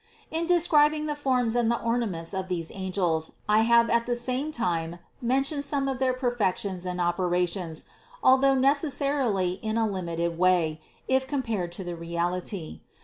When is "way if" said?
10.39-11.27